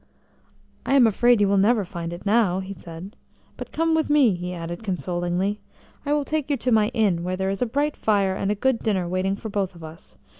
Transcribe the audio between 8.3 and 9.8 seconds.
and a good dinner waiting for both